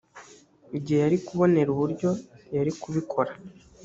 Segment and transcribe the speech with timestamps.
[0.83, 2.09] gihe yari kubonera uburyo
[2.55, 3.31] yarikubikora